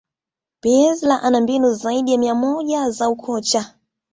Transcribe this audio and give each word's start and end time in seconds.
bielsa 0.63 1.15
ana 1.21 1.41
mbinu 1.41 1.73
zaidi 1.73 2.11
ya 2.11 2.17
mia 2.17 2.35
moja 2.35 2.89
za 2.89 3.09
ukocha 3.09 3.75